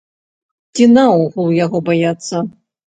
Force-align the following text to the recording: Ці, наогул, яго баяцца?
Ці, 0.77 0.83
наогул, 0.95 1.47
яго 1.65 1.77
баяцца? 1.93 2.35